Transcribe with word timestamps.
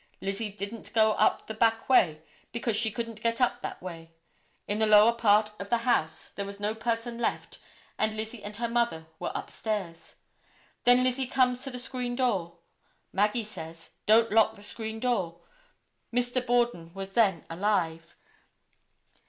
Lizzie 0.19 0.49
didn't 0.49 0.95
go 0.95 1.11
up 1.11 1.45
the 1.45 1.53
back 1.53 1.87
way 1.87 2.23
because 2.51 2.75
she 2.75 2.89
couldn't 2.89 3.21
get 3.21 3.39
up 3.39 3.61
that 3.61 3.83
way. 3.83 4.11
In 4.67 4.79
the 4.79 4.87
lower 4.87 5.13
part 5.13 5.51
of 5.59 5.69
the 5.69 5.85
house 5.85 6.29
there 6.29 6.43
was 6.43 6.59
no 6.59 6.73
person 6.73 7.19
left 7.19 7.59
and 7.99 8.15
Lizzie 8.17 8.41
and 8.43 8.55
her 8.57 8.67
mother 8.67 9.05
were 9.19 9.31
upstairs. 9.35 10.15
Then 10.85 11.03
Lizzie 11.03 11.27
comes 11.27 11.61
to 11.65 11.69
the 11.69 11.77
screen 11.77 12.15
door. 12.15 12.57
Maggie 13.13 13.43
says, 13.43 13.91
don't 14.07 14.31
lock 14.31 14.55
the 14.55 14.63
screen 14.63 14.99
door. 14.99 15.41
Mr. 16.11 16.43
Borden 16.43 16.91
was 16.95 17.11
then 17.11 17.45
alive. 17.47 18.17